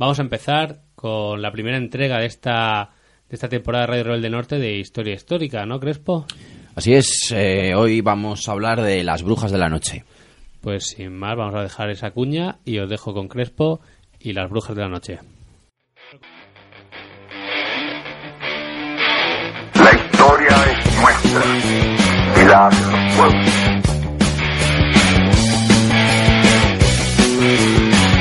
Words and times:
Vamos 0.00 0.18
a 0.18 0.22
empezar 0.22 0.80
con 0.94 1.42
la 1.42 1.52
primera 1.52 1.76
entrega 1.76 2.20
de 2.20 2.24
esta, 2.24 2.88
de 3.28 3.34
esta 3.34 3.50
temporada 3.50 3.84
de 3.84 3.88
Radio 3.88 4.04
Rebelde 4.04 4.30
Norte 4.30 4.58
de 4.58 4.78
Historia 4.78 5.12
Histórica, 5.12 5.66
¿no, 5.66 5.78
Crespo? 5.78 6.24
Así 6.74 6.94
es, 6.94 7.30
eh, 7.36 7.74
hoy 7.74 8.00
vamos 8.00 8.48
a 8.48 8.52
hablar 8.52 8.80
de 8.80 9.04
las 9.04 9.22
brujas 9.22 9.52
de 9.52 9.58
la 9.58 9.68
noche. 9.68 10.06
Pues 10.62 10.86
sin 10.96 11.12
más, 11.12 11.36
vamos 11.36 11.54
a 11.54 11.64
dejar 11.64 11.90
esa 11.90 12.12
cuña 12.12 12.60
y 12.64 12.78
os 12.78 12.88
dejo 12.88 13.12
con 13.12 13.28
Crespo 13.28 13.82
y 14.18 14.32
las 14.32 14.48
brujas 14.48 14.74
de 14.74 14.80
la 14.80 14.88
noche. 14.88 15.18
La 19.74 19.92
historia 19.94 20.56
es 20.64 21.00
nuestra 21.02 21.42
y 22.40 22.48
la 22.48 22.70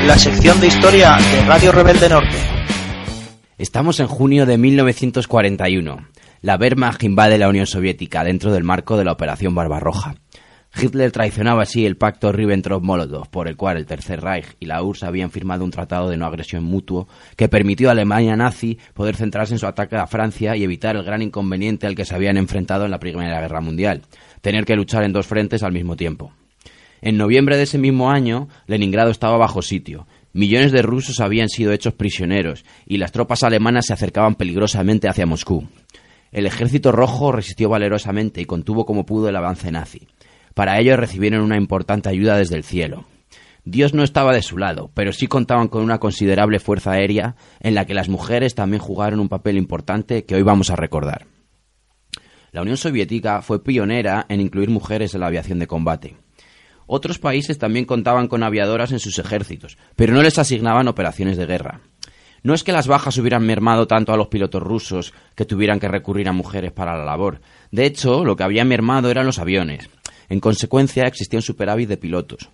La 0.09 0.17
sección 0.17 0.59
de 0.59 0.65
historia 0.65 1.17
de 1.17 1.45
Radio 1.45 1.71
Rebelde 1.71 2.09
Norte. 2.09 2.35
Estamos 3.59 3.99
en 3.99 4.07
junio 4.07 4.47
de 4.47 4.57
1941. 4.57 6.07
La 6.41 6.55
Wehrmacht 6.55 7.03
invade 7.03 7.37
la 7.37 7.47
Unión 7.47 7.67
Soviética 7.67 8.23
dentro 8.23 8.51
del 8.51 8.63
marco 8.63 8.97
de 8.97 9.05
la 9.05 9.11
Operación 9.11 9.53
Barbarroja. 9.53 10.15
Hitler 10.75 11.11
traicionaba 11.11 11.61
así 11.61 11.85
el 11.85 11.95
pacto 11.95 12.33
Ribbentrop-Molotov, 12.33 13.29
por 13.29 13.47
el 13.47 13.55
cual 13.55 13.77
el 13.77 13.85
Tercer 13.85 14.19
Reich 14.19 14.47
y 14.59 14.65
la 14.65 14.81
URSS 14.81 15.03
habían 15.03 15.29
firmado 15.29 15.63
un 15.63 15.69
tratado 15.69 16.09
de 16.09 16.17
no 16.17 16.25
agresión 16.25 16.63
mutuo 16.63 17.07
que 17.35 17.47
permitió 17.47 17.89
a 17.89 17.91
Alemania 17.91 18.35
nazi 18.35 18.79
poder 18.95 19.15
centrarse 19.15 19.53
en 19.53 19.59
su 19.59 19.67
ataque 19.67 19.95
a 19.95 20.07
Francia 20.07 20.55
y 20.55 20.63
evitar 20.63 20.95
el 20.95 21.03
gran 21.03 21.21
inconveniente 21.21 21.85
al 21.85 21.93
que 21.93 22.05
se 22.05 22.15
habían 22.15 22.37
enfrentado 22.37 22.85
en 22.85 22.89
la 22.89 22.99
Primera 22.99 23.41
Guerra 23.41 23.61
Mundial, 23.61 24.01
tener 24.41 24.65
que 24.65 24.75
luchar 24.75 25.03
en 25.03 25.13
dos 25.13 25.27
frentes 25.27 25.61
al 25.61 25.71
mismo 25.71 25.95
tiempo. 25.95 26.33
En 27.01 27.17
noviembre 27.17 27.57
de 27.57 27.63
ese 27.63 27.77
mismo 27.77 28.11
año, 28.11 28.49
Leningrado 28.67 29.11
estaba 29.11 29.37
bajo 29.37 29.61
sitio. 29.61 30.07
Millones 30.33 30.71
de 30.71 30.81
rusos 30.81 31.19
habían 31.19 31.49
sido 31.49 31.71
hechos 31.71 31.93
prisioneros 31.93 32.65
y 32.85 32.97
las 32.97 33.11
tropas 33.11 33.43
alemanas 33.43 33.87
se 33.87 33.93
acercaban 33.93 34.35
peligrosamente 34.35 35.07
hacia 35.07 35.25
Moscú. 35.25 35.67
El 36.31 36.45
ejército 36.45 36.91
rojo 36.91 37.31
resistió 37.31 37.69
valerosamente 37.69 38.41
y 38.41 38.45
contuvo 38.45 38.85
como 38.85 39.05
pudo 39.05 39.29
el 39.29 39.35
avance 39.35 39.71
nazi. 39.71 40.07
Para 40.53 40.79
ello 40.79 40.97
recibieron 40.97 41.41
una 41.41 41.57
importante 41.57 42.09
ayuda 42.09 42.37
desde 42.37 42.55
el 42.55 42.63
cielo. 42.63 43.05
Dios 43.65 43.93
no 43.93 44.03
estaba 44.03 44.33
de 44.33 44.41
su 44.41 44.57
lado, 44.57 44.91
pero 44.93 45.11
sí 45.13 45.27
contaban 45.27 45.67
con 45.67 45.83
una 45.83 45.99
considerable 45.99 46.59
fuerza 46.59 46.91
aérea 46.91 47.35
en 47.59 47.75
la 47.75 47.85
que 47.85 47.93
las 47.93 48.09
mujeres 48.09 48.55
también 48.55 48.81
jugaron 48.81 49.19
un 49.19 49.29
papel 49.29 49.57
importante 49.57 50.25
que 50.25 50.35
hoy 50.35 50.43
vamos 50.43 50.69
a 50.69 50.75
recordar. 50.75 51.27
La 52.51 52.61
Unión 52.61 52.77
Soviética 52.77 53.41
fue 53.41 53.63
pionera 53.63 54.25
en 54.27 54.41
incluir 54.41 54.69
mujeres 54.69 55.13
en 55.13 55.21
la 55.21 55.27
aviación 55.27 55.59
de 55.59 55.67
combate. 55.67 56.15
Otros 56.91 57.19
países 57.19 57.59
también 57.59 57.85
contaban 57.85 58.27
con 58.27 58.41
aviadoras 58.41 58.91
en 58.91 58.99
sus 58.99 59.19
ejércitos, 59.19 59.77
pero 59.95 60.11
no 60.11 60.23
les 60.23 60.39
asignaban 60.39 60.87
operaciones 60.87 61.37
de 61.37 61.45
guerra. 61.45 61.81
No 62.41 62.55
es 62.55 62.63
que 62.63 62.71
las 62.71 62.87
bajas 62.87 63.15
hubieran 63.19 63.45
mermado 63.45 63.85
tanto 63.85 64.11
a 64.11 64.17
los 64.17 64.29
pilotos 64.29 64.63
rusos 64.63 65.13
que 65.35 65.45
tuvieran 65.45 65.79
que 65.79 65.87
recurrir 65.87 66.27
a 66.27 66.33
mujeres 66.33 66.71
para 66.71 66.97
la 66.97 67.05
labor. 67.05 67.41
De 67.69 67.85
hecho, 67.85 68.25
lo 68.25 68.35
que 68.35 68.41
había 68.41 68.65
mermado 68.65 69.11
eran 69.11 69.27
los 69.27 69.37
aviones. 69.37 69.87
En 70.29 70.39
consecuencia, 70.39 71.05
existía 71.05 71.37
un 71.37 71.43
superávit 71.43 71.89
de 71.89 71.97
pilotos. 71.97 72.49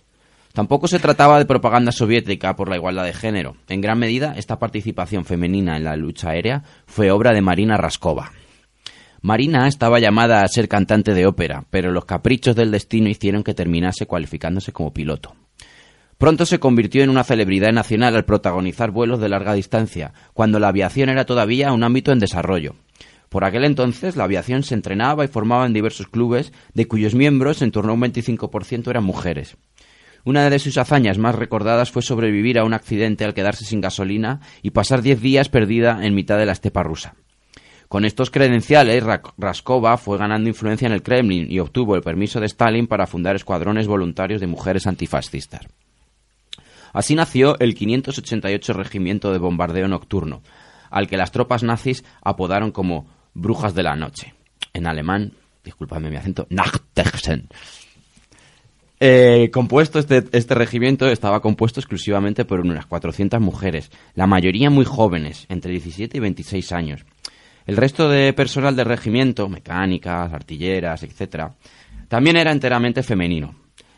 Tampoco 0.52 0.86
se 0.86 0.98
trataba 0.98 1.38
de 1.38 1.46
propaganda 1.46 1.90
soviética 1.90 2.56
por 2.56 2.68
la 2.68 2.76
igualdad 2.76 3.04
de 3.04 3.14
género. 3.14 3.56
En 3.70 3.80
gran 3.80 3.98
medida, 3.98 4.34
esta 4.36 4.58
participación 4.58 5.24
femenina 5.24 5.78
en 5.78 5.84
la 5.84 5.96
lucha 5.96 6.30
aérea 6.30 6.62
fue 6.86 7.10
obra 7.10 7.32
de 7.32 7.40
Marina 7.40 7.78
Raskova. 7.78 8.32
Marina 9.26 9.66
estaba 9.66 9.98
llamada 9.98 10.42
a 10.42 10.46
ser 10.46 10.68
cantante 10.68 11.12
de 11.12 11.26
ópera, 11.26 11.64
pero 11.70 11.90
los 11.90 12.04
caprichos 12.04 12.54
del 12.54 12.70
destino 12.70 13.08
hicieron 13.08 13.42
que 13.42 13.54
terminase 13.54 14.06
cualificándose 14.06 14.72
como 14.72 14.94
piloto. 14.94 15.34
Pronto 16.16 16.46
se 16.46 16.60
convirtió 16.60 17.02
en 17.02 17.10
una 17.10 17.24
celebridad 17.24 17.72
nacional 17.72 18.14
al 18.14 18.24
protagonizar 18.24 18.92
vuelos 18.92 19.18
de 19.18 19.28
larga 19.28 19.54
distancia, 19.54 20.12
cuando 20.32 20.60
la 20.60 20.68
aviación 20.68 21.08
era 21.08 21.24
todavía 21.24 21.72
un 21.72 21.82
ámbito 21.82 22.12
en 22.12 22.20
desarrollo. 22.20 22.76
Por 23.28 23.44
aquel 23.44 23.64
entonces, 23.64 24.14
la 24.14 24.22
aviación 24.22 24.62
se 24.62 24.74
entrenaba 24.74 25.24
y 25.24 25.28
formaba 25.28 25.66
en 25.66 25.72
diversos 25.72 26.06
clubes, 26.06 26.52
de 26.74 26.86
cuyos 26.86 27.16
miembros 27.16 27.62
en 27.62 27.72
torno 27.72 27.90
a 27.90 27.94
un 27.96 28.02
25% 28.02 28.88
eran 28.88 29.02
mujeres. 29.02 29.56
Una 30.24 30.48
de 30.48 30.58
sus 30.60 30.78
hazañas 30.78 31.18
más 31.18 31.34
recordadas 31.34 31.90
fue 31.90 32.02
sobrevivir 32.02 32.60
a 32.60 32.64
un 32.64 32.74
accidente 32.74 33.24
al 33.24 33.34
quedarse 33.34 33.64
sin 33.64 33.80
gasolina 33.80 34.38
y 34.62 34.70
pasar 34.70 35.02
diez 35.02 35.20
días 35.20 35.48
perdida 35.48 36.06
en 36.06 36.14
mitad 36.14 36.38
de 36.38 36.46
la 36.46 36.52
estepa 36.52 36.84
rusa. 36.84 37.16
Con 37.88 38.04
estos 38.04 38.30
credenciales, 38.30 39.04
Raskova 39.38 39.96
fue 39.96 40.18
ganando 40.18 40.48
influencia 40.48 40.86
en 40.86 40.92
el 40.92 41.02
Kremlin 41.02 41.46
y 41.50 41.60
obtuvo 41.60 41.94
el 41.94 42.02
permiso 42.02 42.40
de 42.40 42.46
Stalin 42.46 42.88
para 42.88 43.06
fundar 43.06 43.36
escuadrones 43.36 43.86
voluntarios 43.86 44.40
de 44.40 44.48
mujeres 44.48 44.86
antifascistas. 44.86 45.66
Así 46.92 47.14
nació 47.14 47.58
el 47.60 47.74
588 47.74 48.72
Regimiento 48.72 49.32
de 49.32 49.38
Bombardeo 49.38 49.86
Nocturno, 49.86 50.42
al 50.90 51.06
que 51.06 51.16
las 51.16 51.30
tropas 51.30 51.62
nazis 51.62 52.04
apodaron 52.22 52.72
como 52.72 53.06
Brujas 53.34 53.74
de 53.74 53.82
la 53.82 53.94
Noche. 53.94 54.34
En 54.72 54.86
alemán, 54.86 55.32
disculpadme 55.62 56.10
mi 56.10 56.16
acento, 56.16 56.46
Nachthechen. 56.50 57.48
Eh, 58.98 59.50
compuesto 59.52 59.98
este, 59.98 60.24
este 60.32 60.54
regimiento 60.54 61.06
estaba 61.06 61.40
compuesto 61.40 61.80
exclusivamente 61.80 62.46
por 62.46 62.60
unas 62.60 62.86
400 62.86 63.40
mujeres, 63.40 63.90
la 64.14 64.26
mayoría 64.26 64.70
muy 64.70 64.86
jóvenes, 64.86 65.44
entre 65.50 65.72
17 65.72 66.16
y 66.16 66.20
26 66.20 66.72
años. 66.72 67.04
El 67.66 67.76
resto 67.76 68.08
de 68.08 68.32
personal 68.32 68.76
del 68.76 68.86
regimiento, 68.86 69.48
mecánicas, 69.48 70.32
artilleras, 70.32 71.02
etc., 71.02 71.48
también 72.06 72.36
era 72.36 72.52
enteramente 72.52 73.02
femenino. 73.02 73.56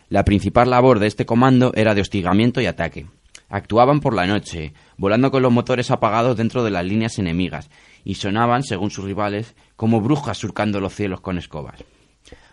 La 0.09 0.25
principal 0.25 0.71
labor 0.71 0.99
de 0.99 1.07
este 1.07 1.27
comando 1.27 1.73
era 1.75 1.95
de 1.95 2.01
hostigamiento 2.01 2.63
y 2.63 2.67
ataque. 2.67 3.07
Actuaban 3.51 4.01
por 4.01 4.15
la 4.15 4.27
noche, 4.27 4.73
volando 4.97 5.31
con 5.31 5.43
los 5.43 5.53
motores 5.53 5.91
apagados 5.91 6.39
dentro 6.39 6.65
de 6.65 6.71
las 6.71 6.87
líneas 6.87 7.19
enemigas, 7.19 7.69
y 8.05 8.15
sonaban, 8.15 8.63
según 8.63 8.91
sus 8.91 9.05
rivales, 9.05 9.55
como 9.77 10.01
brujas 10.01 10.39
surcando 10.39 10.81
los 10.81 10.95
cielos 10.95 11.21
con 11.21 11.37
escobas. 11.37 11.85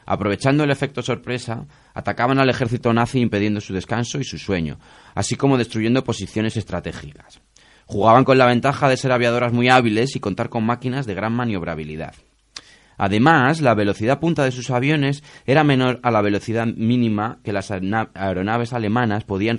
Aprovechando 0.06 0.66
el 0.66 0.72
efecto 0.72 1.02
sorpresa, 1.02 1.66
atacaban 1.94 2.40
al 2.40 2.50
ejército 2.50 2.92
nazi 2.94 3.22
impidiendo 3.22 3.62
su 3.62 3.74
descanso 3.74 4.20
y 4.20 4.26
su 4.26 4.38
sueño, 4.38 4.80
así 5.16 5.38
como 5.38 5.58
destruyendo 5.58 6.04
posiciones 6.04 6.58
estratégicas. 6.58 7.40
Jugaban 7.86 8.24
con 8.24 8.38
la 8.38 8.48
ventaja 8.48 8.90
de 8.90 8.98
ser 8.98 9.12
aviadoras 9.12 9.54
muy 9.54 9.70
hábiles 9.70 10.16
y 10.16 10.20
contar 10.20 10.50
con 10.50 10.66
máquinas 10.66 11.06
de 11.06 11.14
gran 11.14 11.34
maniobrabilidad. 11.34 12.16
Además, 12.98 13.62
la 13.62 13.76
velocidad 13.76 14.20
punta 14.20 14.44
de 14.44 14.52
sus 14.52 14.72
aviones 14.72 15.24
era 15.46 15.64
menor 15.64 16.00
a 16.02 16.12
la 16.12 16.22
velocidad 16.22 16.66
mínima 16.66 17.40
que 17.44 17.54
las 17.54 17.70
aeronaves 17.72 18.74
alemanas 18.74 19.26
podían, 19.26 19.58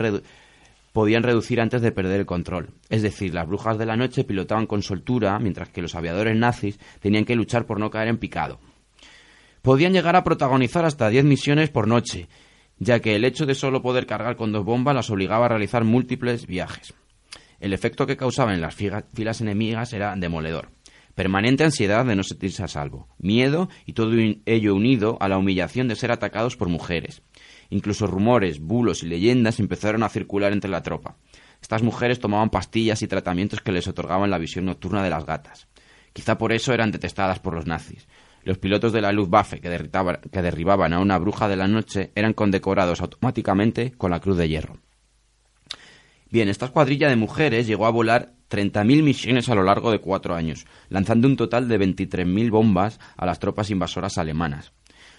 reducir 1.22 1.60
antes 1.60 1.82
de 1.82 1.92
perder 1.92 2.20
el 2.20 2.26
control. 2.26 2.70
Es 2.88 3.02
decir, 3.02 3.34
las 3.34 3.46
brujas 3.46 3.78
de 3.78 3.86
la 3.86 3.96
noche 3.96 4.24
pilotaban 4.24 4.66
con 4.66 4.82
soltura, 4.82 5.38
mientras 5.38 5.68
que 5.68 5.82
los 5.82 5.94
aviadores 5.94 6.36
nazis 6.36 6.80
tenían 7.00 7.26
que 7.26 7.36
luchar 7.36 7.66
por 7.66 7.78
no 7.78 7.90
caer 7.90 8.08
en 8.08 8.18
picado. 8.18 8.58
Podían 9.60 9.92
llegar 9.92 10.16
a 10.16 10.24
protagonizar 10.24 10.84
hasta 10.84 11.10
10 11.10 11.24
misiones 11.24 11.70
por 11.70 11.88
noche, 11.88 12.28
ya 12.78 13.00
que 13.00 13.16
el 13.16 13.24
hecho 13.24 13.46
de 13.46 13.54
solo 13.54 13.82
poder 13.82 14.06
cargar 14.06 14.36
con 14.36 14.52
dos 14.52 14.64
bombas 14.64 14.94
las 14.94 15.10
obligaba 15.10 15.46
a 15.46 15.50
realizar 15.50 15.84
múltiples 15.84 16.46
viajes. 16.46 16.94
El 17.60 17.72
efecto 17.72 18.06
que 18.06 18.16
causaban 18.16 18.54
en 18.54 18.60
las 18.60 18.74
filas 18.74 19.40
enemigas 19.40 19.92
era 19.92 20.14
demoledor. 20.16 20.70
Permanente 21.14 21.64
ansiedad 21.64 22.04
de 22.04 22.14
no 22.14 22.22
sentirse 22.22 22.62
a 22.62 22.68
salvo, 22.68 23.08
miedo 23.18 23.70
y 23.86 23.94
todo 23.94 24.12
ello 24.44 24.74
unido 24.74 25.16
a 25.20 25.28
la 25.28 25.38
humillación 25.38 25.88
de 25.88 25.96
ser 25.96 26.12
atacados 26.12 26.56
por 26.56 26.68
mujeres. 26.68 27.22
Incluso 27.70 28.06
rumores, 28.06 28.60
bulos 28.60 29.02
y 29.02 29.06
leyendas 29.06 29.58
empezaron 29.58 30.02
a 30.02 30.10
circular 30.10 30.52
entre 30.52 30.70
la 30.70 30.82
tropa. 30.82 31.16
Estas 31.62 31.82
mujeres 31.82 32.20
tomaban 32.20 32.50
pastillas 32.50 33.00
y 33.00 33.08
tratamientos 33.08 33.62
que 33.62 33.72
les 33.72 33.88
otorgaban 33.88 34.30
la 34.30 34.36
visión 34.36 34.66
nocturna 34.66 35.02
de 35.02 35.08
las 35.08 35.24
gatas. 35.24 35.68
Quizá 36.12 36.36
por 36.36 36.52
eso 36.52 36.74
eran 36.74 36.92
detestadas 36.92 37.38
por 37.38 37.54
los 37.54 37.66
nazis. 37.66 38.06
Los 38.44 38.58
pilotos 38.58 38.92
de 38.92 39.00
la 39.00 39.10
Luftwaffe 39.10 39.60
que 39.60 40.42
derribaban 40.42 40.92
a 40.92 41.00
una 41.00 41.18
bruja 41.18 41.48
de 41.48 41.56
la 41.56 41.66
noche 41.66 42.12
eran 42.14 42.34
condecorados 42.34 43.00
automáticamente 43.00 43.92
con 43.92 44.10
la 44.10 44.20
Cruz 44.20 44.36
de 44.36 44.48
Hierro. 44.48 44.85
Bien, 46.36 46.50
esta 46.50 46.68
cuadrilla 46.68 47.08
de 47.08 47.16
mujeres 47.16 47.66
llegó 47.66 47.86
a 47.86 47.90
volar 47.90 48.34
30.000 48.50 49.02
misiones 49.02 49.48
a 49.48 49.54
lo 49.54 49.62
largo 49.62 49.90
de 49.90 50.00
cuatro 50.00 50.34
años, 50.34 50.66
lanzando 50.90 51.28
un 51.28 51.34
total 51.34 51.66
de 51.66 51.80
23.000 51.80 52.50
bombas 52.50 53.00
a 53.16 53.24
las 53.24 53.38
tropas 53.38 53.70
invasoras 53.70 54.18
alemanas. 54.18 54.74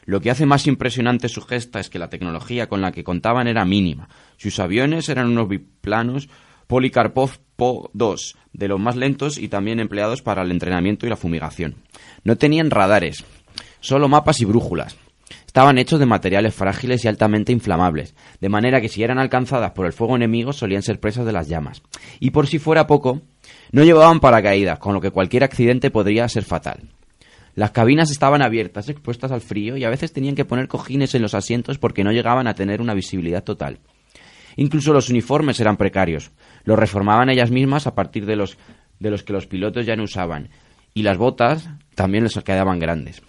Lo 0.06 0.22
que 0.22 0.30
hace 0.30 0.46
más 0.46 0.68
impresionante 0.68 1.28
su 1.28 1.42
gesta 1.42 1.80
es 1.80 1.90
que 1.90 1.98
la 1.98 2.12
tecnología 2.12 2.70
con 2.70 2.82
la 2.82 2.92
que 2.92 3.04
contaban 3.04 3.48
era 3.48 3.66
mínima. 3.66 4.10
Sus 4.38 4.60
aviones 4.60 5.10
eran 5.10 5.30
unos 5.30 5.50
biplanos 5.50 6.30
Polikarpov 6.68 7.32
Po-2, 7.56 8.36
de 8.54 8.68
los 8.68 8.80
más 8.80 8.96
lentos 8.96 9.40
y 9.40 9.48
también 9.48 9.80
empleados 9.80 10.22
para 10.22 10.44
el 10.44 10.52
entrenamiento 10.52 11.08
y 11.08 11.10
la 11.10 11.18
fumigación. 11.18 11.78
No 12.26 12.36
tenían 12.36 12.70
radares, 12.70 13.26
solo 13.80 14.08
mapas 14.08 14.40
y 14.40 14.46
brújulas. 14.46 14.96
Estaban 15.58 15.80
hechos 15.80 16.00
de 16.00 16.06
materiales 16.06 16.54
frágiles 16.54 17.04
y 17.04 17.08
altamente 17.08 17.52
inflamables, 17.52 18.14
de 18.40 18.48
manera 18.48 18.80
que 18.80 18.90
si 18.90 19.02
eran 19.02 19.18
alcanzadas 19.18 19.72
por 19.72 19.88
el 19.88 19.92
fuego 19.92 20.16
enemigo 20.16 20.54
solían 20.54 20.84
ser 20.84 21.00
presas 21.00 21.26
de 21.26 21.32
las 21.32 21.48
llamas. 21.48 21.82
Y 22.20 22.30
por 22.30 22.46
si 22.46 22.60
fuera 22.60 22.86
poco, 22.86 23.24
no 23.72 23.84
llevaban 23.84 24.20
paracaídas, 24.20 24.78
con 24.78 24.94
lo 24.94 25.02
que 25.02 25.10
cualquier 25.10 25.44
accidente 25.44 25.90
podría 25.90 26.30
ser 26.30 26.44
fatal. 26.44 26.82
Las 27.56 27.72
cabinas 27.72 28.12
estaban 28.12 28.44
abiertas, 28.44 28.88
expuestas 28.88 29.32
al 29.32 29.42
frío, 29.42 29.78
y 29.78 29.84
a 29.84 29.90
veces 29.90 30.14
tenían 30.14 30.36
que 30.36 30.46
poner 30.46 30.68
cojines 30.68 31.16
en 31.16 31.24
los 31.24 31.34
asientos 31.34 31.80
porque 31.80 32.04
no 32.04 32.12
llegaban 32.12 32.46
a 32.46 32.54
tener 32.54 32.80
una 32.80 32.94
visibilidad 32.94 33.44
total. 33.44 33.80
Incluso 34.58 34.94
los 34.94 35.10
uniformes 35.10 35.60
eran 35.60 35.78
precarios. 35.78 36.30
Lo 36.66 36.76
reformaban 36.76 37.32
ellas 37.32 37.50
mismas 37.50 37.88
a 37.88 37.96
partir 37.96 38.28
de 38.28 38.36
los, 38.36 38.60
de 39.00 39.10
los 39.10 39.24
que 39.24 39.34
los 39.34 39.48
pilotos 39.48 39.88
ya 39.88 39.96
no 39.96 40.04
usaban. 40.04 40.50
Y 40.94 41.02
las 41.02 41.18
botas 41.18 41.68
también 41.96 42.26
les 42.26 42.36
quedaban 42.44 42.78
grandes. 42.78 43.24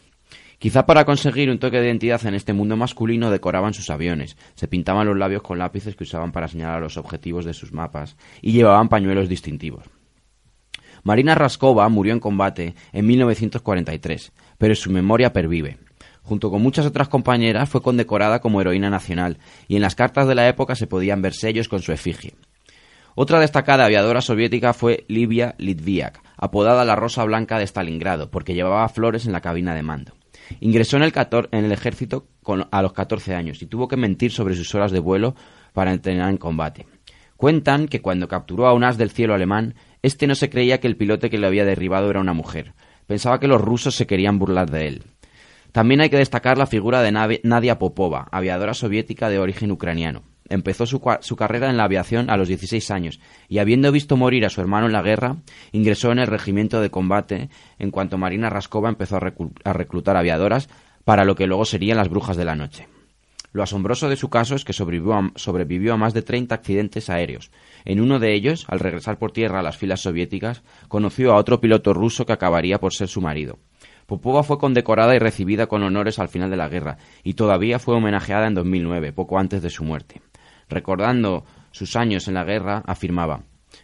Quizá 0.58 0.87
para 0.87 1.05
conseguir 1.05 1.50
un 1.50 1.60
toque 1.60 1.78
de 1.78 1.87
identidad 1.87 2.26
en 2.26 2.34
este 2.34 2.52
mundo 2.52 2.76
masculino 2.76 3.31
decoraban 3.31 3.75
sus 3.75 3.90
aviones, 3.90 4.37
se 4.56 4.66
pintaban 4.66 5.06
los 5.06 5.16
labios 5.16 5.43
con 5.43 5.58
lápices 5.58 5.94
que 5.94 6.02
usaban 6.02 6.32
para 6.32 6.49
señalar 6.49 6.82
los 6.82 6.96
objetivos 6.96 7.44
de 7.44 7.55
sus 7.55 7.72
mapas 7.72 8.16
y 8.43 8.50
llevaban 8.50 8.88
pañuelos 8.88 9.28
distintivos. 9.28 9.84
Marina 11.05 11.37
Raskova 11.37 11.88
murió 11.88 12.12
en 12.12 12.19
combate 12.19 12.75
en 12.93 13.06
1943, 13.06 14.32
pero 14.58 14.75
su 14.75 14.90
memoria 14.90 15.32
pervive. 15.32 15.78
Junto 16.22 16.50
con 16.50 16.60
muchas 16.60 16.87
otras 16.87 17.08
compañeras 17.08 17.69
fue 17.69 17.81
condecorada 17.81 18.40
como 18.40 18.60
heroína 18.60 18.90
nacional 18.90 19.38
y 19.69 19.76
en 19.76 19.82
las 19.82 19.94
cartas 19.94 20.26
de 20.26 20.34
la 20.34 20.49
época 20.49 20.75
se 20.75 20.88
podían 20.88 21.22
ver 21.22 21.34
sellos 21.34 21.69
con 21.69 21.82
su 21.82 21.93
efigie. 21.93 22.34
Otra 23.14 23.38
destacada 23.38 23.84
aviadora 23.84 24.20
soviética 24.20 24.72
fue 24.72 25.05
Livia 25.08 25.55
Litviak, 25.58 26.20
apodada 26.37 26.84
la 26.84 26.96
Rosa 26.96 27.25
Blanca 27.25 27.58
de 27.58 27.66
Stalingrado, 27.66 28.31
porque 28.31 28.55
llevaba 28.55 28.88
flores 28.88 29.25
en 29.25 29.32
la 29.32 29.40
cabina 29.40 29.75
de 29.75 29.82
mando. 29.82 30.12
Ingresó 30.61 30.97
en 30.97 31.03
el, 31.03 31.73
ejército 31.73 32.27
a 32.71 32.83
los 32.83 32.93
14 32.93 33.35
años 33.35 33.62
y 33.62 33.67
tuvo 33.67 33.89
que 33.89 33.97
mentir 33.97 34.33
sobre 34.33 34.55
sus 34.55 34.75
horas 34.75 34.93
de 34.93 35.00
vuelo 35.00 35.35
para 35.73 35.93
entrenar 35.93 36.31
en 36.31 36.39
combate. 36.39 36.87
Cuentan 37.37 37.87
que 37.87 38.03
cuando 38.03 38.29
capturó 38.29 38.67
a 38.67 38.75
un 38.75 38.85
as 38.85 38.99
del 38.99 39.11
cielo 39.11 39.35
alemán, 39.35 39.75
este 40.03 40.27
no 40.27 40.35
se 40.35 40.50
creía 40.50 40.81
que 40.81 40.89
el 40.89 40.97
piloto 40.97 41.31
que 41.31 41.39
lo 41.39 41.47
había 41.47 41.65
derribado 41.65 42.11
era 42.11 42.21
una 42.21 42.33
mujer. 42.33 42.75
Pensaba 43.06 43.39
que 43.39 43.49
los 43.49 43.61
rusos 43.61 43.95
se 43.95 44.06
querían 44.06 44.39
burlar 44.39 44.71
de 44.71 44.89
él. 44.89 45.03
También 45.73 46.00
hay 46.00 46.11
que 46.11 46.17
destacar 46.17 46.59
la 46.59 46.67
figura 46.67 47.03
de 47.03 47.12
Nadia 47.12 47.79
Popova, 47.79 48.29
aviadora 48.33 48.75
soviética 48.75 49.29
de 49.29 49.39
origen 49.39 49.71
ucraniano. 49.71 50.23
Empezó 50.50 50.87
su, 50.87 51.00
carrera 51.00 51.69
en 51.69 51.77
la 51.77 51.85
aviación 51.85 52.31
a 52.31 52.37
los 52.37 52.49
16 52.49 52.91
años 52.91 53.21
y, 53.49 53.59
habiendo 53.59 53.93
visto 53.93 54.17
morir 54.17 54.47
a 54.47 54.50
su 54.50 54.61
hermano 54.61 54.87
en 54.87 54.93
la 54.93 55.03
guerra, 55.03 55.37
ingresó 55.73 56.11
en 56.11 56.19
el 56.19 56.27
regimiento 56.27 56.81
de 56.81 56.91
combate 56.91 57.50
en 57.79 57.91
cuanto 57.91 58.17
Marina 58.19 58.49
Raskova 58.49 58.89
empezó 58.89 59.17
a, 59.17 59.73
reclutar 59.73 60.17
aviadoras 60.17 60.69
para 61.05 61.25
lo 61.25 61.35
que 61.35 61.47
luego 61.47 61.65
serían 61.65 61.99
las 61.99 62.09
brujas 62.09 62.37
de 62.37 62.45
la 62.45 62.55
noche. 62.55 62.89
Lo 63.53 63.62
asombroso 63.62 64.09
de 64.09 64.17
su 64.17 64.29
caso 64.29 64.55
es 64.55 64.65
que 64.65 64.73
sobrevivió 64.73 65.15
a, 65.15 65.33
sobrevivió 65.35 65.95
a, 65.95 65.97
más 65.97 66.15
de 66.15 66.23
30 66.23 66.55
accidentes 66.55 67.11
aéreos. 67.11 67.51
En 67.85 68.01
uno 68.01 68.19
de 68.19 68.35
ellos, 68.35 68.67
al 68.69 68.81
regresar 68.81 69.19
por 69.19 69.33
tierra 69.33 69.61
a 69.61 69.62
las 69.62 69.77
filas 69.77 70.01
soviéticas, 70.01 70.62
conoció 70.89 71.33
a 71.33 71.37
otro 71.37 71.61
piloto 71.61 71.94
ruso 71.94 72.27
que 72.27 72.33
acabaría 72.33 72.79
por 72.79 72.94
ser 72.94 73.09
su 73.09 73.21
marido. 73.21 73.59
Popova 74.09 74.43
fue 74.43 74.59
condecorada 74.59 75.15
y 75.15 75.19
recibida 75.19 75.67
con 75.67 75.83
honores 75.83 76.19
al 76.19 76.29
final 76.29 76.49
de 76.49 76.56
la 76.56 76.71
guerra, 76.71 76.97
y 77.23 77.35
todavía 77.35 77.79
fue 77.79 77.94
homenajeada 77.94 78.47
en 78.47 78.55
2009, 78.55 79.12
poco 79.12 79.39
antes 79.39 79.61
de 79.61 79.69
su 79.69 79.85
muerte. 79.85 80.23
Recordando 80.69 81.44
sus 81.70 81.97
años 81.97 82.29
en 82.29 82.35
la 82.35 82.44
guerra, 82.44 82.82
afirmaba 82.87 83.43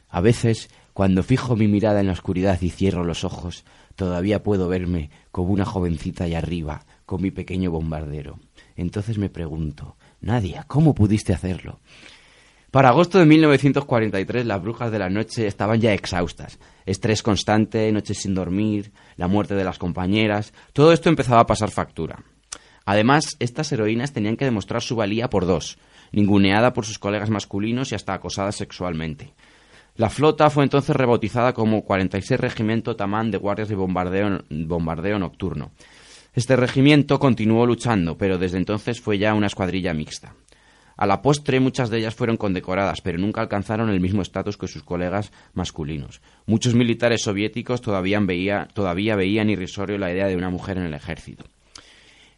A 0.08 0.20
veces, 0.20 0.68
cuando 0.92 1.22
fijo 1.22 1.56
mi 1.56 1.68
mirada 1.68 2.00
en 2.00 2.06
la 2.06 2.12
oscuridad 2.12 2.60
y 2.62 2.70
cierro 2.70 3.04
los 3.04 3.24
ojos, 3.24 3.64
todavía 3.96 4.42
puedo 4.42 4.68
verme 4.68 5.10
como 5.30 5.52
una 5.52 5.64
jovencita 5.64 6.24
allá 6.24 6.38
arriba, 6.38 6.84
con 7.06 7.22
mi 7.22 7.30
pequeño 7.30 7.70
bombardero. 7.70 8.38
Entonces 8.76 9.18
me 9.18 9.28
pregunto, 9.28 9.96
Nadia, 10.20 10.64
¿cómo 10.66 10.94
pudiste 10.94 11.32
hacerlo? 11.32 11.80
Para 12.70 12.88
agosto 12.88 13.20
de 13.20 13.26
1943 13.26 14.46
las 14.46 14.60
brujas 14.60 14.90
de 14.90 14.98
la 14.98 15.08
noche 15.08 15.46
estaban 15.46 15.80
ya 15.80 15.92
exhaustas. 15.92 16.58
Estrés 16.86 17.22
constante, 17.22 17.92
noches 17.92 18.18
sin 18.18 18.34
dormir, 18.34 18.90
la 19.16 19.28
muerte 19.28 19.54
de 19.54 19.62
las 19.62 19.78
compañeras, 19.78 20.52
todo 20.72 20.92
esto 20.92 21.08
empezaba 21.08 21.40
a 21.40 21.46
pasar 21.46 21.70
factura. 21.70 22.24
Además, 22.84 23.36
estas 23.38 23.72
heroínas 23.72 24.12
tenían 24.12 24.36
que 24.36 24.44
demostrar 24.44 24.82
su 24.82 24.96
valía 24.96 25.30
por 25.30 25.46
dos, 25.46 25.78
ninguneada 26.12 26.72
por 26.72 26.84
sus 26.84 26.98
colegas 26.98 27.30
masculinos 27.30 27.92
y 27.92 27.94
hasta 27.94 28.14
acosada 28.14 28.52
sexualmente. 28.52 29.32
La 29.96 30.10
flota 30.10 30.50
fue 30.50 30.64
entonces 30.64 30.96
rebautizada 30.96 31.52
como 31.52 31.84
46 31.84 32.40
Regimiento 32.40 32.96
Tamán 32.96 33.30
de 33.30 33.38
Guardias 33.38 33.68
de 33.68 33.76
bombardeo, 33.76 34.42
bombardeo 34.50 35.18
Nocturno. 35.18 35.70
Este 36.34 36.56
regimiento 36.56 37.20
continuó 37.20 37.64
luchando, 37.64 38.18
pero 38.18 38.38
desde 38.38 38.58
entonces 38.58 39.00
fue 39.00 39.18
ya 39.18 39.34
una 39.34 39.46
escuadrilla 39.46 39.94
mixta. 39.94 40.34
A 40.96 41.06
la 41.06 41.22
postre 41.22 41.60
muchas 41.60 41.90
de 41.90 41.98
ellas 41.98 42.14
fueron 42.14 42.36
condecoradas, 42.36 43.00
pero 43.00 43.18
nunca 43.18 43.40
alcanzaron 43.40 43.88
el 43.88 44.00
mismo 44.00 44.22
estatus 44.22 44.56
que 44.56 44.66
sus 44.66 44.82
colegas 44.82 45.32
masculinos. 45.52 46.20
Muchos 46.46 46.74
militares 46.74 47.22
soviéticos 47.22 47.80
todavía, 47.80 48.20
veían 48.20 49.50
irrisorio 49.50 49.98
la 49.98 50.12
idea 50.12 50.26
de 50.26 50.36
una 50.36 50.50
mujer 50.50 50.78
en 50.78 50.84
el 50.84 50.94
ejército. 50.94 51.44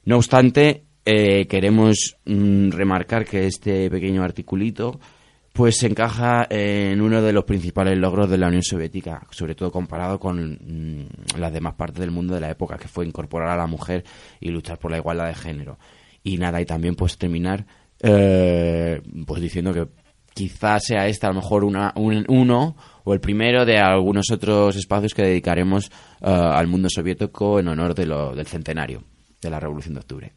No 0.07 0.19
obstante, 0.19 0.85
eh, 1.05 1.49
queremos 1.49 2.17
mm, 2.25 2.71
remarcar 2.71 3.25
que 3.25 3.47
este 3.47 3.91
pequeño 3.91 4.23
articulito 4.23 5.01
pues 5.53 5.79
se 5.79 5.89
encaja 5.89 6.47
en 6.49 7.01
uno 7.01 7.21
de 7.21 7.33
los 7.33 7.43
principales 7.43 7.99
logros 7.99 8.31
de 8.31 8.39
la 8.39 8.47
Unión 8.47 8.63
Soviética, 8.63 9.27
sobre 9.31 9.57
todo 9.57 9.73
comparado 9.73 10.21
con 10.21 10.53
mm, 10.53 11.39
las 11.41 11.53
demás 11.53 11.75
partes 11.75 11.99
del 11.99 12.13
mundo 12.13 12.35
de 12.35 12.41
la 12.41 12.51
época, 12.51 12.79
que 12.79 12.87
fue 12.87 13.05
incorporar 13.05 13.49
a 13.49 13.57
la 13.57 13.67
mujer 13.67 14.05
y 14.39 14.51
luchar 14.51 14.79
por 14.79 14.93
la 14.93 14.99
igualdad 14.99 15.27
de 15.27 15.35
género. 15.35 15.77
Y 16.23 16.37
nada, 16.37 16.61
y 16.61 16.67
también 16.67 16.95
pues 16.95 17.19
terminar 17.19 17.67
eh, 18.01 19.03
pues 19.27 19.43
diciendo 19.43 19.73
que 19.73 19.89
quizás 20.35 20.85
sea 20.85 21.09
este 21.09 21.27
a 21.27 21.31
lo 21.31 21.37
mejor 21.37 21.65
una, 21.65 21.93
un, 21.97 22.25
uno 22.29 22.77
o 23.03 23.13
el 23.13 23.19
primero 23.19 23.65
de 23.65 23.79
algunos 23.79 24.31
otros 24.31 24.77
espacios 24.77 25.15
que 25.15 25.23
dedicaremos 25.23 25.87
eh, 26.21 26.27
al 26.29 26.69
mundo 26.69 26.89
soviético 26.89 27.59
en 27.59 27.67
honor 27.67 27.93
de 27.93 28.07
lo, 28.07 28.37
del 28.37 28.47
centenario 28.47 29.03
de 29.41 29.51
la 29.51 29.61
Revolución 29.61 29.95
de 29.95 30.01
Octubre. 30.01 30.33